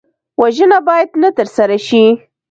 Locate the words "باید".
0.87-1.09